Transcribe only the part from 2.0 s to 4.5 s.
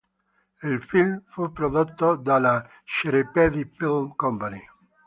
dalla Cserépy-Film Co.